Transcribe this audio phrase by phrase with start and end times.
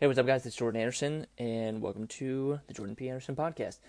[0.00, 0.46] Hey, what's up, guys?
[0.46, 3.10] It's Jordan Anderson, and welcome to the Jordan P.
[3.10, 3.80] Anderson podcast.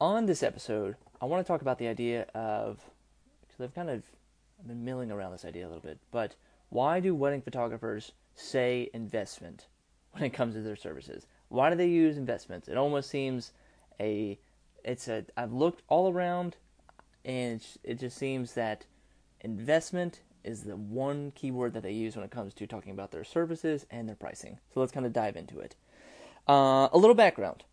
[0.00, 2.80] On this episode, I want to talk about the idea of
[3.42, 4.02] because I've kind of
[4.66, 6.34] been milling around this idea a little bit, but
[6.70, 9.66] why do wedding photographers say investment
[10.12, 11.26] when it comes to their services?
[11.50, 12.66] Why do they use investments?
[12.66, 13.52] It almost seems
[14.00, 14.38] a
[14.82, 16.56] it's a I've looked all around,
[17.22, 18.86] and it just seems that
[19.42, 23.24] investment is the one keyword that they use when it comes to talking about their
[23.24, 24.58] services and their pricing.
[24.72, 25.76] So let's kind of dive into it.
[26.48, 27.64] Uh, a little background.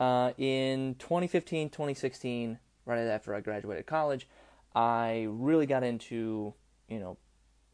[0.00, 4.26] Uh, in 2015, 2016, right after I graduated college,
[4.74, 6.54] I really got into,
[6.88, 7.16] you know,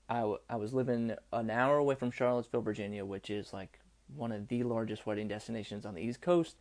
[0.08, 3.78] I, w- I was living an hour away from Charlottesville, Virginia, which is like
[4.14, 6.56] one of the largest wedding destinations on the East Coast.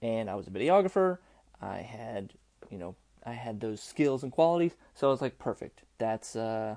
[0.00, 1.18] And I was a videographer.
[1.60, 2.34] I had,
[2.70, 4.76] you know, I had those skills and qualities.
[4.94, 5.82] So I was like, perfect.
[5.98, 6.76] That's, uh,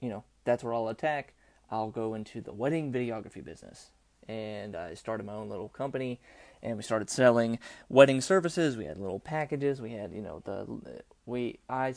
[0.00, 1.34] you know, that's where I'll attack.
[1.70, 3.90] I'll go into the wedding videography business.
[4.28, 6.20] And I started my own little company
[6.62, 8.76] and we started selling wedding services.
[8.76, 9.80] We had little packages.
[9.80, 11.94] We had, you know, the, we, I,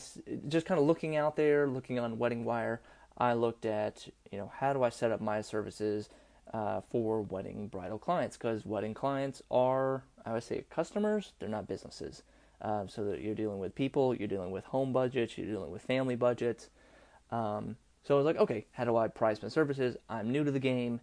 [0.48, 2.82] just kind of looking out there, looking on Wedding Wire,
[3.18, 6.10] I looked at, you know, how do I set up my services
[6.54, 8.38] uh, for wedding bridal clients?
[8.38, 12.24] Because wedding clients are, I would say, customers, they're not businesses.
[12.62, 15.82] Um, so that you're dealing with people, you're dealing with home budgets, you're dealing with
[15.82, 16.70] family budgets.
[17.32, 19.98] Um, so I was like, okay, how do I price my services?
[20.10, 21.02] I'm new to the game.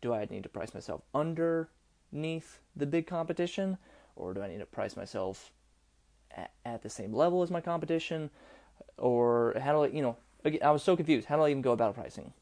[0.00, 3.78] Do I need to price myself underneath the big competition,
[4.16, 5.50] or do I need to price myself
[6.36, 8.30] at, at the same level as my competition,
[8.96, 10.16] or how do I, you know,
[10.62, 11.26] I was so confused.
[11.26, 12.32] How do I even go about pricing?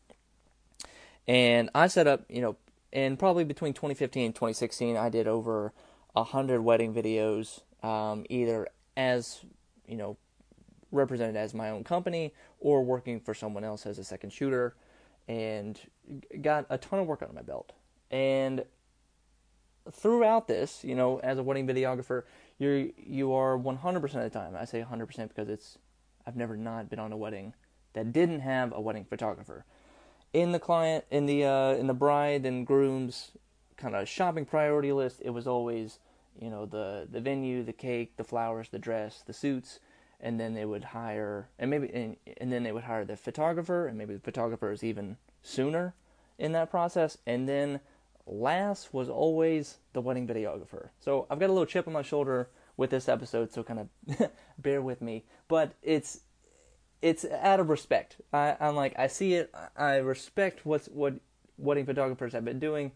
[1.26, 2.56] And I set up, you know,
[2.92, 5.72] and probably between 2015 and 2016, I did over
[6.14, 9.40] a hundred wedding videos, um, either as
[9.86, 10.16] you know
[10.96, 14.74] represented as my own company or working for someone else as a second shooter
[15.28, 15.80] and
[16.40, 17.72] got a ton of work under my belt.
[18.10, 18.64] And
[19.90, 22.24] throughout this, you know, as a wedding videographer,
[22.58, 24.54] you're you are 100% of the time.
[24.58, 25.78] I say 100% because it's
[26.26, 27.54] I've never not been on a wedding
[27.92, 29.64] that didn't have a wedding photographer.
[30.32, 33.32] In the client in the uh, in the bride and groom's
[33.76, 35.98] kind of shopping priority list, it was always,
[36.40, 39.80] you know, the the venue, the cake, the flowers, the dress, the suits,
[40.20, 43.86] and then they would hire and maybe and, and then they would hire the photographer
[43.86, 45.94] and maybe the photographer is even sooner
[46.38, 47.18] in that process.
[47.26, 47.80] And then
[48.26, 50.88] last was always the wedding videographer.
[51.00, 54.30] So i've got a little chip on my shoulder with this episode so kind of
[54.58, 55.24] bear with me.
[55.48, 56.20] But it's
[57.02, 58.16] it's out of respect.
[58.32, 61.14] I, i'm like i see it i respect what's what
[61.58, 62.92] wedding photographers have been doing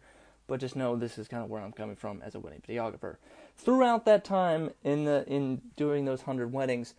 [0.47, 3.17] but just know this is kind of where i'm coming from as a wedding videographer.
[3.55, 6.93] Throughout that time in the in doing those hundred weddings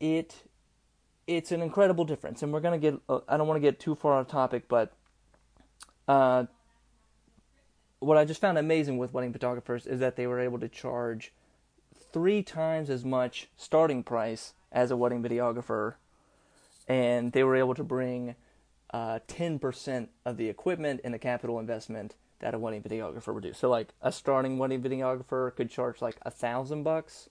[0.00, 0.34] it
[1.26, 2.94] it's an incredible difference, and we're gonna get.
[3.08, 4.92] Uh, I don't want to get too far off topic, but
[6.06, 6.44] uh,
[8.00, 11.32] what I just found amazing with wedding photographers is that they were able to charge
[12.12, 15.94] three times as much starting price as a wedding videographer,
[16.86, 18.34] and they were able to bring
[18.92, 23.52] uh, 10% of the equipment and the capital investment that a wedding videographer would do.
[23.52, 27.30] So, like a starting wedding videographer could charge like a thousand bucks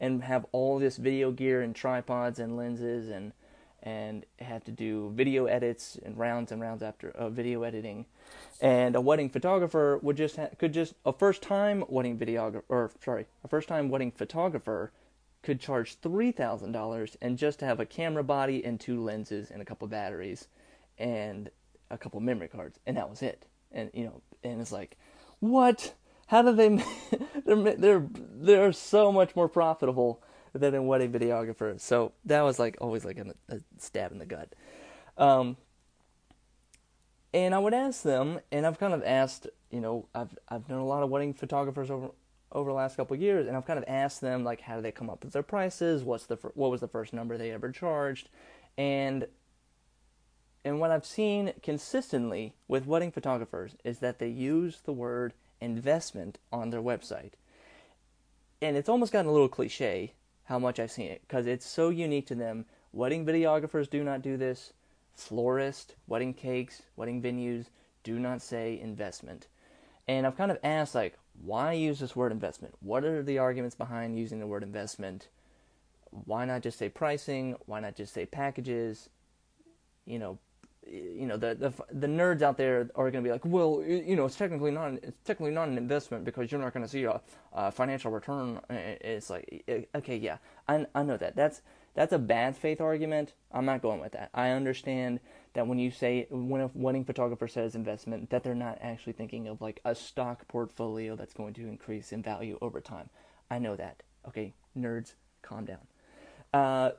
[0.00, 3.32] and have all this video gear and tripods and lenses and
[3.82, 8.04] and have to do video edits and rounds and rounds after uh, video editing.
[8.60, 12.90] And a wedding photographer would just ha- could just a first time wedding videographer or
[13.02, 14.92] sorry a first time wedding photographer
[15.42, 19.62] could charge three thousand dollars and just have a camera body and two lenses and
[19.62, 20.48] a couple batteries
[20.98, 21.50] and
[21.90, 23.46] a couple memory cards and that was it.
[23.72, 24.98] And you know and it's like
[25.40, 25.94] what
[26.30, 26.68] how do they?
[27.44, 31.78] they're they're they're so much more profitable than a wedding videographer.
[31.80, 34.54] So that was like always like a, a stab in the gut.
[35.18, 35.56] Um,
[37.34, 40.78] and I would ask them, and I've kind of asked, you know, I've I've known
[40.78, 42.10] a lot of wedding photographers over
[42.52, 44.92] over the last couple years, and I've kind of asked them like, how do they
[44.92, 46.04] come up with their prices?
[46.04, 48.28] What's the what was the first number they ever charged?
[48.78, 49.26] And
[50.64, 56.38] and what I've seen consistently with wedding photographers is that they use the word investment
[56.52, 57.32] on their website.
[58.62, 60.14] And it's almost gotten a little cliche
[60.44, 62.66] how much I've seen it because it's so unique to them.
[62.92, 64.72] Wedding videographers do not do this.
[65.14, 67.66] Florists, wedding cakes, wedding venues
[68.02, 69.46] do not say investment.
[70.08, 72.74] And I've kind of asked, like, why use this word investment?
[72.80, 75.28] What are the arguments behind using the word investment?
[76.10, 77.54] Why not just say pricing?
[77.66, 79.08] Why not just say packages?
[80.04, 80.38] You know,
[80.86, 84.16] you know the, the the nerds out there are going to be like, well, you
[84.16, 87.04] know, it's technically not it's technically not an investment because you're not going to see
[87.04, 87.20] a,
[87.52, 88.60] a, financial return.
[88.68, 90.38] It's like, okay, yeah,
[90.68, 91.36] I I know that.
[91.36, 91.62] That's
[91.94, 93.34] that's a bad faith argument.
[93.52, 94.30] I'm not going with that.
[94.32, 95.20] I understand
[95.54, 99.48] that when you say when a wedding photographer says investment, that they're not actually thinking
[99.48, 103.10] of like a stock portfolio that's going to increase in value over time.
[103.50, 104.02] I know that.
[104.28, 105.86] Okay, nerds, calm down.
[106.52, 106.92] Uh,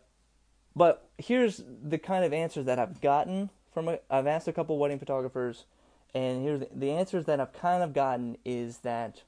[0.75, 3.89] but here's the kind of answers that I've gotten from.
[3.89, 5.65] i have asked a couple wedding photographers,
[6.13, 9.23] and here's the, the answers that I've kind of gotten is that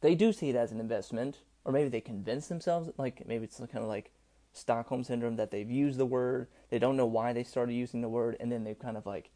[0.00, 3.56] they do see it as an investment, or maybe they convince themselves like maybe it's
[3.56, 4.10] some kind of like
[4.52, 8.08] Stockholm syndrome that they've used the word, they don't know why they started using the
[8.08, 9.30] word, and then they've kind of like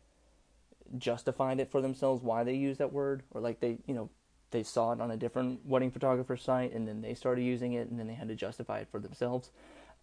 [0.98, 4.10] justified it for themselves why they use that word, or like they you know
[4.50, 7.90] they saw it on a different wedding photographer site and then they started using it
[7.90, 9.50] and then they had to justify it for themselves.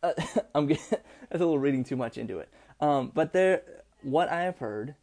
[0.02, 0.14] Uh,
[0.56, 0.92] I'm that's
[1.32, 2.50] a little reading too much into it.
[2.80, 3.64] Um, but there,
[4.04, 4.96] what I have heard,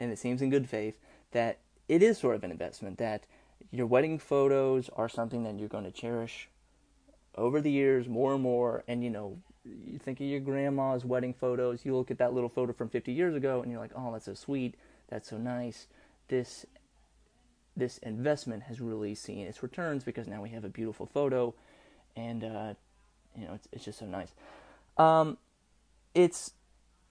[0.00, 0.98] and it seems in good faith,
[1.32, 1.58] that
[1.88, 2.98] it is sort of an investment.
[2.98, 3.24] That
[3.70, 6.48] your wedding photos are something that you're going to cherish
[7.34, 8.84] over the years more and more.
[8.88, 11.84] And you know, you think of your grandma's wedding photos.
[11.84, 14.26] You look at that little photo from 50 years ago, and you're like, oh, that's
[14.26, 14.74] so sweet.
[15.08, 15.86] That's so nice.
[16.28, 16.66] This
[17.76, 21.54] this investment has really seen its returns because now we have a beautiful photo,
[22.16, 22.74] and uh,
[23.36, 24.32] you know it's it's just so nice.
[24.96, 25.38] Um,
[26.14, 26.52] it's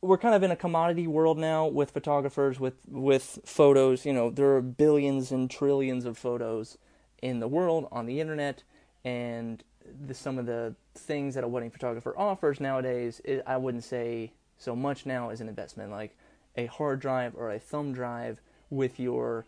[0.02, 4.06] we're kind of in a commodity world now with photographers with with photos.
[4.06, 6.78] You know there are billions and trillions of photos
[7.22, 8.64] in the world on the internet,
[9.04, 9.64] and
[10.06, 14.32] the, some of the things that a wedding photographer offers nowadays, it, I wouldn't say
[14.58, 16.16] so much now as an investment, like
[16.56, 19.46] a hard drive or a thumb drive with your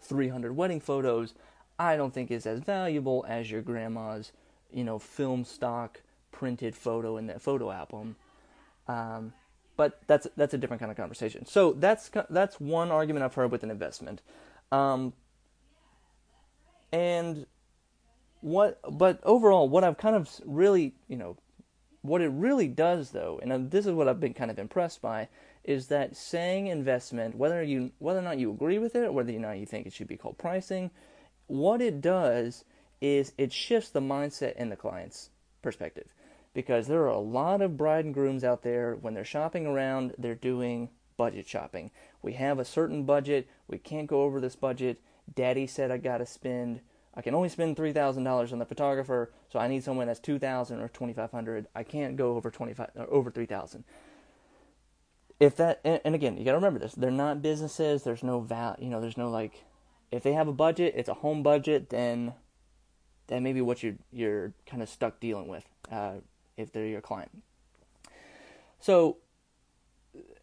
[0.00, 1.34] 300 wedding photos,
[1.78, 4.32] I don't think is as valuable as your grandma's,
[4.72, 6.00] you know, film stock
[6.32, 8.16] printed photo in that photo album.
[8.88, 9.32] Um,
[9.76, 11.46] but that's that's a different kind of conversation.
[11.46, 14.22] So that's that's one argument I've heard with an investment.
[14.72, 15.12] Um,
[16.92, 17.46] and
[18.40, 21.36] what but overall what I've kind of really, you know,
[22.02, 25.28] what it really does though, and this is what I've been kind of impressed by
[25.64, 29.34] is that saying investment, whether you whether or not you agree with it or whether
[29.34, 30.90] or not you think it should be called pricing,
[31.48, 32.64] what it does
[33.00, 35.30] is it shifts the mindset in the client's
[35.60, 36.08] perspective.
[36.56, 40.14] Because there are a lot of bride and grooms out there when they're shopping around,
[40.16, 40.88] they're doing
[41.18, 41.90] budget shopping.
[42.22, 45.02] We have a certain budget, we can't go over this budget.
[45.34, 46.80] Daddy said I gotta spend
[47.14, 50.18] I can only spend three thousand dollars on the photographer, so I need someone that's
[50.18, 51.66] two thousand or twenty five hundred.
[51.74, 53.84] I can't go over twenty five or over three thousand
[55.38, 58.74] if that and, again you got to remember this they're not businesses there's no val
[58.78, 59.64] you know there's no like
[60.10, 62.32] if they have a budget it's a home budget then
[63.26, 66.14] then maybe what you're you're kind of stuck dealing with uh,
[66.56, 67.30] if they're your client
[68.80, 69.18] so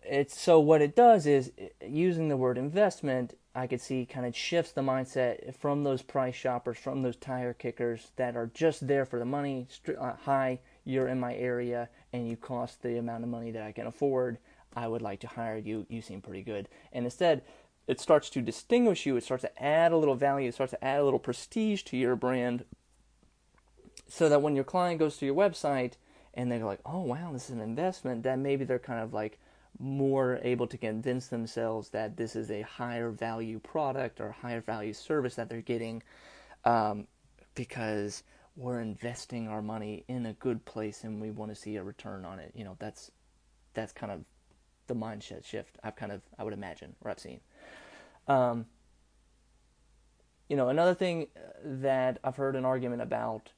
[0.03, 1.51] it's so what it does is
[1.85, 6.35] using the word investment i could see kind of shifts the mindset from those price
[6.35, 9.67] shoppers from those tire kickers that are just there for the money
[9.99, 13.71] uh, hi you're in my area and you cost the amount of money that i
[13.71, 14.37] can afford
[14.75, 15.85] I would like to hire you.
[15.89, 16.67] You seem pretty good.
[16.91, 17.43] And instead,
[17.87, 19.15] it starts to distinguish you.
[19.17, 20.49] It starts to add a little value.
[20.49, 22.65] It starts to add a little prestige to your brand
[24.07, 25.93] so that when your client goes to your website
[26.33, 29.39] and they're like, oh, wow, this is an investment, that maybe they're kind of like
[29.79, 34.93] more able to convince themselves that this is a higher value product or higher value
[34.93, 36.01] service that they're getting
[36.65, 37.07] um,
[37.55, 38.23] because
[38.55, 42.23] we're investing our money in a good place and we want to see a return
[42.23, 42.51] on it.
[42.55, 43.11] You know, that's
[43.73, 44.23] that's kind of
[44.85, 47.39] the mindset shift I've kind of I would imagine or I've seen.
[48.27, 48.65] Um,
[50.49, 51.27] you know, another thing
[51.63, 53.51] that I've heard an argument about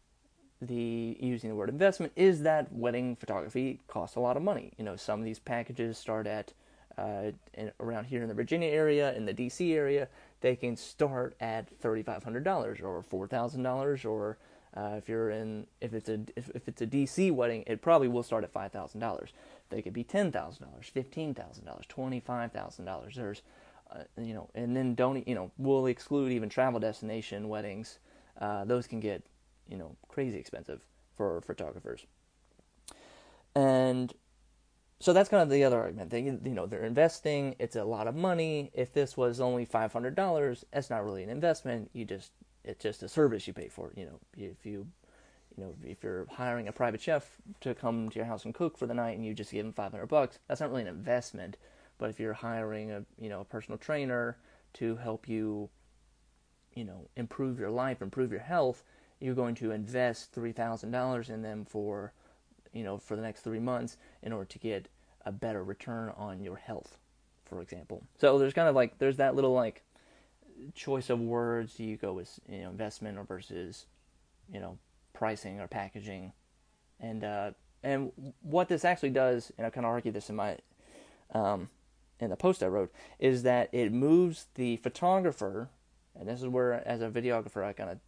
[0.67, 4.73] the using the word investment is that wedding photography costs a lot of money.
[4.77, 6.53] You know, some of these packages start at
[6.97, 9.73] uh, in, around here in the Virginia area, in the D.C.
[9.73, 10.07] area,
[10.41, 14.37] they can start at thirty five hundred dollars or four thousand dollars, or
[14.75, 17.31] uh, if you're in if it's a if, if it's a D.C.
[17.31, 19.31] wedding, it probably will start at five thousand dollars.
[19.69, 23.15] They could be ten thousand dollars, fifteen thousand dollars, twenty five thousand dollars.
[23.15, 23.41] There's,
[23.91, 27.99] uh, you know, and then don't you know we'll exclude even travel destination weddings.
[28.39, 29.23] Uh, those can get
[29.67, 32.05] you know crazy expensive for photographers.
[33.55, 34.13] And
[34.99, 36.09] so that's kind of the other argument.
[36.09, 37.55] They you know they're investing.
[37.59, 38.71] It's a lot of money.
[38.73, 41.89] If this was only five hundred dollars, that's not really an investment.
[41.93, 42.31] You just
[42.63, 43.91] it's just a service you pay for.
[43.95, 44.87] You know, if you
[45.57, 48.77] you know, if you're hiring a private chef to come to your house and cook
[48.77, 51.57] for the night and you just give him 500 bucks, that's not really an investment.
[51.97, 54.37] But if you're hiring a, you know, a personal trainer
[54.73, 55.69] to help you,
[56.73, 58.83] you know, improve your life, improve your health,
[59.19, 62.13] you're going to invest $3,000 in them for,
[62.73, 64.87] you know, for the next 3 months in order to get
[65.25, 66.97] a better return on your health,
[67.45, 68.03] for example.
[68.17, 69.83] So there's kind of like there's that little like
[70.75, 71.79] choice of words.
[71.79, 73.85] You go with, you know, investment or versus,
[74.51, 74.77] you know,
[75.13, 76.33] pricing or packaging,
[76.99, 77.51] and uh,
[77.83, 80.57] and what this actually does, and I kind of argue this in my
[81.33, 81.69] um,
[82.19, 85.69] in the post I wrote is that it moves the photographer,
[86.17, 87.99] and this is where, as a videographer, I kind of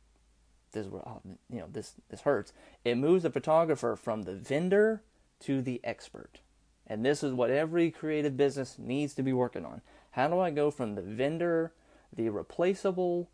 [0.71, 2.53] this is where oh, you know this this hurts.
[2.83, 5.01] It moves the photographer from the vendor
[5.41, 6.39] to the expert,
[6.85, 9.81] and this is what every creative business needs to be working on.
[10.11, 11.73] How do I go from the vendor,
[12.15, 13.29] the replaceable,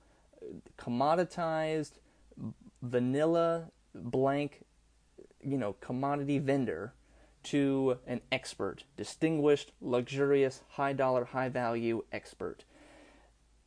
[0.78, 1.94] commoditized,
[2.82, 4.66] vanilla, blank,
[5.42, 6.94] you know, commodity vendor
[7.44, 12.64] to an expert, distinguished, luxurious, high dollar, high value expert.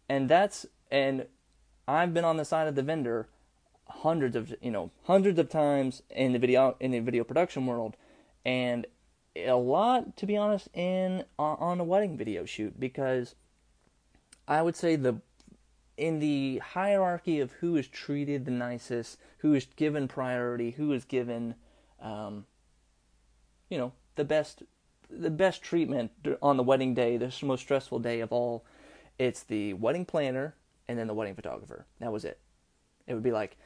[0.08, 1.26] And that's and
[1.87, 3.28] I've been on the side of the vendor
[3.88, 7.96] hundreds of you know hundreds of times in the video in the video production world
[8.44, 8.86] and
[9.36, 13.34] a lot to be honest in on a wedding video shoot because
[14.48, 15.20] I would say the
[15.96, 21.06] in the hierarchy of who is treated the nicest, who is given priority, who is
[21.06, 21.54] given
[22.00, 22.44] um,
[23.68, 24.62] you know, the best
[25.08, 26.10] the best treatment
[26.42, 28.64] on the wedding day, the most stressful day of all.
[29.18, 30.54] It's the wedding planner
[30.88, 31.86] and then the wedding photographer.
[32.00, 32.40] That was it.
[33.06, 33.56] It would be like,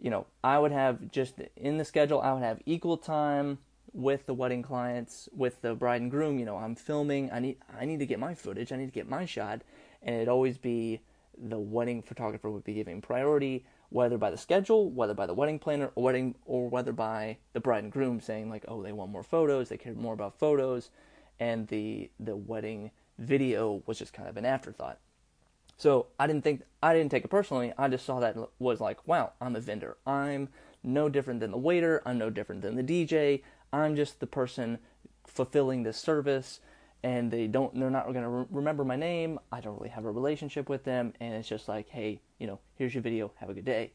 [0.00, 3.58] you know, I would have just in the schedule, I would have equal time
[3.92, 6.38] with the wedding clients, with the bride and groom.
[6.38, 7.30] You know, I'm filming.
[7.30, 8.72] I need I need to get my footage.
[8.72, 9.62] I need to get my shot,
[10.02, 11.00] and it'd always be
[11.36, 15.58] the wedding photographer would be giving priority whether by the schedule, whether by the wedding
[15.58, 19.10] planner, or wedding, or whether by the bride and groom saying like, oh, they want
[19.10, 20.90] more photos, they care more about photos,
[21.38, 24.98] and the the wedding video was just kind of an afterthought.
[25.80, 27.72] So I didn't think I didn't take it personally.
[27.78, 29.96] I just saw that was like, wow, I'm a vendor.
[30.06, 30.50] I'm
[30.84, 32.02] no different than the waiter.
[32.04, 33.40] I'm no different than the DJ.
[33.72, 34.78] I'm just the person
[35.26, 36.60] fulfilling this service
[37.02, 40.04] and they don't they're not going to re- remember my name i don't really have
[40.04, 43.48] a relationship with them and it's just like hey you know here's your video have
[43.48, 43.92] a good day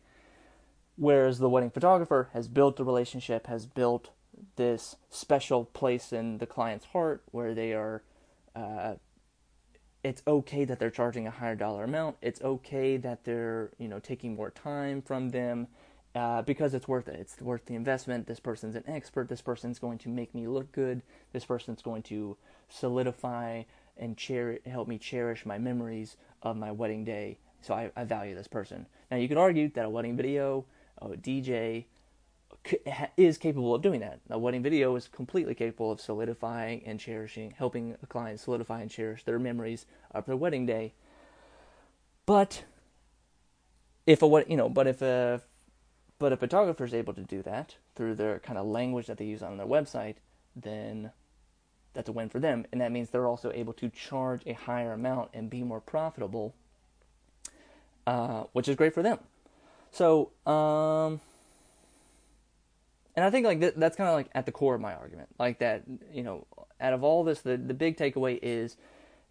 [0.96, 4.10] whereas the wedding photographer has built the relationship has built
[4.56, 8.02] this special place in the client's heart where they are
[8.56, 8.96] uh,
[10.06, 14.00] it's okay that they're charging a higher dollar amount it's okay that they're you know
[14.00, 15.68] taking more time from them
[16.16, 17.20] uh, because it's worth it.
[17.20, 18.26] It's worth the investment.
[18.26, 19.28] This person's an expert.
[19.28, 21.02] This person's going to make me look good.
[21.34, 22.38] This person's going to
[22.70, 23.64] solidify
[23.98, 27.38] and cher- help me cherish my memories of my wedding day.
[27.62, 28.88] So I, I value this person.
[29.12, 30.66] Now you could argue that a wedding video,
[31.02, 31.86] a DJ,
[33.18, 34.20] is capable of doing that.
[34.30, 38.90] A wedding video is completely capable of solidifying and cherishing, helping a client solidify and
[38.90, 40.94] cherish their memories of their wedding day.
[42.26, 42.64] But
[44.06, 45.42] if a what you know, but if a
[46.18, 49.26] but a photographer is able to do that through their kind of language that they
[49.26, 50.16] use on their website,
[50.56, 51.12] then
[51.94, 52.66] that's a win for them.
[52.72, 56.54] And that means they're also able to charge a higher amount and be more profitable,
[58.08, 59.20] uh, which is great for them.
[59.92, 61.22] So, um,
[63.16, 65.30] and I think like th- that's kind of like at the core of my argument.
[65.40, 66.46] Like that, you know,
[66.82, 68.78] out of all this, the, the big takeaway is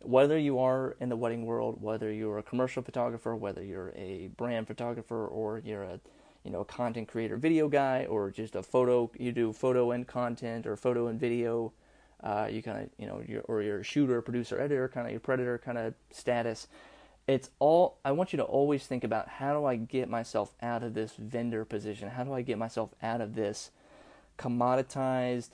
[0.00, 4.28] whether you are in the wedding world, whether you're a commercial photographer, whether you're a
[4.36, 6.00] brand photographer, or you're a
[6.44, 10.06] you know a content creator video guy or just a photo you do photo and
[10.06, 11.72] content or photo and video
[12.22, 15.10] uh, you kind of you know you're, or you're a shooter producer editor kind of
[15.10, 16.68] your preditor kind of status
[17.26, 20.82] it's all i want you to always think about how do i get myself out
[20.82, 23.70] of this vendor position how do i get myself out of this
[24.38, 25.50] commoditized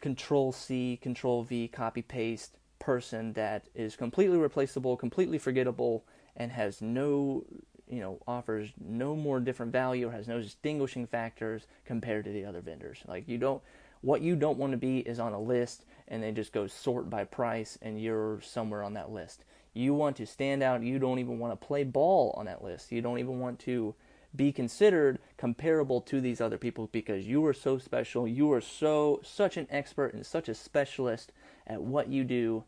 [0.00, 6.04] control c control v copy paste person that is completely replaceable completely forgettable
[6.36, 7.44] and has no
[7.88, 12.44] you know offers no more different value or has no distinguishing factors compared to the
[12.44, 13.02] other vendors.
[13.06, 13.62] Like you don't
[14.00, 17.08] what you don't want to be is on a list and then just go sort
[17.08, 19.44] by price and you're somewhere on that list.
[19.74, 20.82] You want to stand out.
[20.82, 22.92] You don't even want to play ball on that list.
[22.92, 23.94] You don't even want to
[24.34, 28.26] be considered comparable to these other people because you are so special.
[28.26, 31.32] You are so such an expert and such a specialist
[31.66, 32.64] at what you do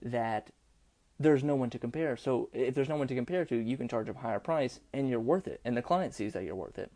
[0.00, 0.50] that
[1.18, 2.16] there's no one to compare.
[2.16, 5.08] So if there's no one to compare to, you can charge a higher price and
[5.08, 5.60] you're worth it.
[5.64, 6.90] And the client sees that you're worth it.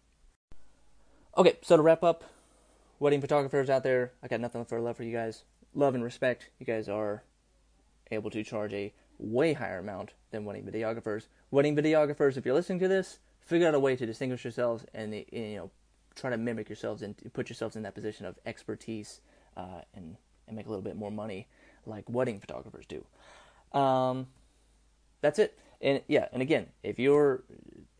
[1.37, 2.25] Okay, so to wrap up,
[2.99, 5.45] wedding photographers out there, I got nothing for love for you guys.
[5.75, 6.49] Love and respect.
[6.59, 7.23] You guys are
[8.11, 11.27] able to charge a way higher amount than wedding videographers.
[11.51, 15.15] Wedding videographers, if you're listening to this, figure out a way to distinguish yourselves and
[15.15, 15.71] you know
[16.15, 19.21] try to mimic yourselves and put yourselves in that position of expertise
[19.57, 21.49] uh, and and make a little bit more money
[21.87, 23.05] like wedding photographers do.
[23.79, 24.27] Um,
[25.21, 25.59] that's it.
[25.81, 27.45] And yeah, and again, if you're,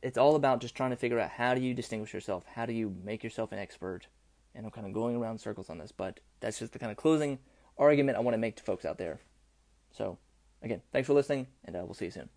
[0.03, 2.73] it's all about just trying to figure out how do you distinguish yourself, how do
[2.73, 4.07] you make yourself an expert.
[4.55, 6.97] And I'm kind of going around circles on this, but that's just the kind of
[6.97, 7.39] closing
[7.77, 9.21] argument I want to make to folks out there.
[9.91, 10.19] So,
[10.63, 12.29] again, thanks for listening, and uh, we'll see you soon.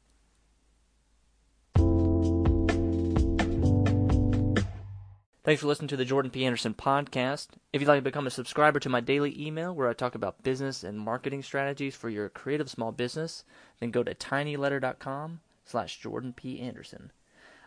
[5.50, 6.46] Thanks for listening to the Jordan P.
[6.46, 7.48] Anderson podcast.
[7.74, 10.44] If you'd like to become a subscriber to my daily email where I talk about
[10.44, 13.46] business and marketing strategies for your creative small business,
[13.80, 16.60] then go to tinyletter.com slash Jordan P.
[16.60, 17.12] Anderson.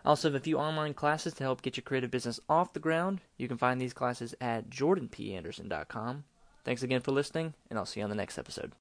[0.04, 2.78] I also have a few online classes to help get your creative business off the
[2.78, 3.20] ground.
[3.36, 6.22] You can find these classes at jordanpanderson.com.
[6.64, 8.70] Thanks again for listening, and I'll see you on the next episode.